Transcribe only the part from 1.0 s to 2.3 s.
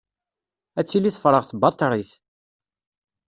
tefreɣ tbaṭrit.